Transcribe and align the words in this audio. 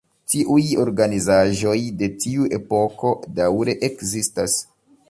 Tiuj 0.31 0.63
organizaĵoj 0.83 1.75
de 2.01 2.09
tiu 2.25 2.49
epoko 2.61 3.13
daŭre 3.43 3.79
ekzistas. 3.91 4.63